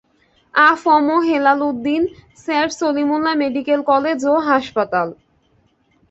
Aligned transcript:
আ 0.53 0.69
F 0.75 0.83
M 0.99 1.09
Helal 1.27 1.59
Uddin, 1.69 2.01
sir 2.37 2.67
Salimullah 2.79 3.33
medical 3.35 3.79
college 3.83 4.19
ও 4.25 4.33
হাসপাতাল 4.49 5.07